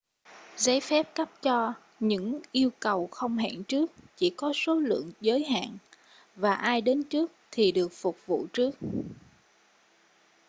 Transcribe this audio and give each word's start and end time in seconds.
giấy 0.57 0.79
phép 0.81 1.09
cấp 1.15 1.29
cho 1.41 1.73
những 1.99 2.41
yêu 2.51 2.69
cầu 2.79 3.07
không 3.11 3.37
hẹn 3.37 3.63
trước 3.63 3.91
chỉ 4.17 4.33
có 4.37 4.53
số 4.55 4.75
lượng 4.75 5.11
giới 5.21 5.43
hạn 5.43 5.77
và 6.35 6.53
ai 6.55 6.81
đến 6.81 7.03
trước 7.03 7.31
thì 7.51 7.71
được 7.71 7.87
phục 7.91 8.17
vụ 8.25 8.45
trước 8.53 8.71